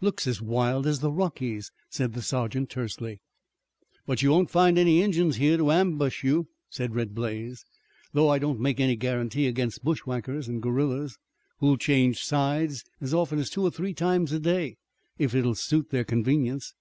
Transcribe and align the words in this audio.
"Looks 0.00 0.26
as 0.26 0.40
wild 0.40 0.86
as 0.86 1.00
the 1.00 1.12
Rockies," 1.12 1.70
said 1.90 2.14
the 2.14 2.22
sergeant 2.22 2.70
tersely. 2.70 3.20
"But 4.06 4.22
you 4.22 4.30
won't 4.30 4.48
find 4.48 4.78
any 4.78 5.02
Injuns 5.02 5.36
here 5.36 5.58
to 5.58 5.70
ambush 5.70 6.24
you," 6.24 6.48
said 6.70 6.94
Red 6.94 7.14
Blaze, 7.14 7.66
"though 8.14 8.30
I 8.30 8.38
don't 8.38 8.58
make 8.58 8.80
any 8.80 8.96
guarantee 8.96 9.46
against 9.46 9.84
bushwhackers 9.84 10.48
and 10.48 10.62
guerillas, 10.62 11.18
who'll 11.58 11.76
change 11.76 12.24
sides 12.24 12.84
as 13.02 13.12
often 13.12 13.38
as 13.38 13.50
two 13.50 13.64
or 13.64 13.70
three 13.70 13.92
times 13.92 14.32
a 14.32 14.40
day, 14.40 14.78
if 15.18 15.34
it 15.34 15.44
will 15.44 15.54
suit 15.54 15.90
their 15.90 16.04
convenience. 16.04 16.72